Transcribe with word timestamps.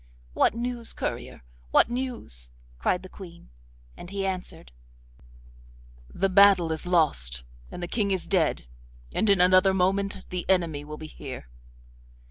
'What 0.33 0.55
news, 0.55 0.93
courier? 0.93 1.43
What 1.69 1.87
news?' 1.91 2.49
cried 2.79 3.03
the 3.03 3.07
Queen, 3.07 3.51
and 3.95 4.09
he 4.09 4.25
answered: 4.25 4.71
'The 6.11 6.27
battle 6.29 6.71
is 6.71 6.87
lost 6.87 7.43
and 7.69 7.83
the 7.83 7.87
King 7.87 8.09
is 8.09 8.25
dead, 8.27 8.65
and 9.13 9.29
in 9.29 9.39
another 9.39 9.75
moment 9.75 10.23
the 10.31 10.49
enemy 10.49 10.83
will 10.83 10.97
be 10.97 11.05
here. 11.05 11.49